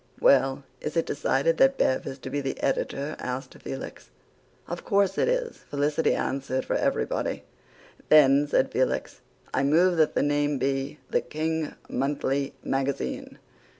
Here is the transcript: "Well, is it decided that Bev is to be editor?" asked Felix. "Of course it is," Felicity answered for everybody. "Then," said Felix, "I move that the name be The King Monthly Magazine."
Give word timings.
"Well, 0.19 0.63
is 0.79 0.97
it 0.97 1.05
decided 1.05 1.57
that 1.57 1.77
Bev 1.77 2.07
is 2.07 2.17
to 2.17 2.31
be 2.31 2.59
editor?" 2.59 3.15
asked 3.19 3.53
Felix. 3.61 4.09
"Of 4.67 4.83
course 4.83 5.15
it 5.19 5.27
is," 5.27 5.57
Felicity 5.69 6.15
answered 6.15 6.65
for 6.65 6.75
everybody. 6.75 7.43
"Then," 8.09 8.47
said 8.47 8.71
Felix, 8.71 9.21
"I 9.53 9.61
move 9.61 9.97
that 9.97 10.15
the 10.15 10.23
name 10.23 10.57
be 10.57 10.97
The 11.11 11.21
King 11.21 11.75
Monthly 11.87 12.55
Magazine." 12.63 13.37